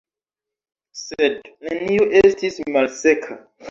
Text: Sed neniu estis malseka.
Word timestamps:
Sed 1.03 1.53
neniu 1.69 2.11
estis 2.25 2.63
malseka. 2.77 3.45